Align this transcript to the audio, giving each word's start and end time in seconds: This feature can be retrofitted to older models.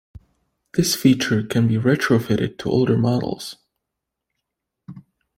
This 0.73 0.95
feature 0.95 1.43
can 1.43 1.67
be 1.67 1.75
retrofitted 1.75 2.57
to 2.57 2.71
older 2.71 2.97
models. 2.97 3.57